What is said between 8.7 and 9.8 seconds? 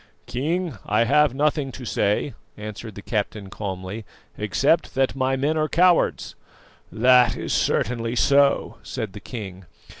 said the king.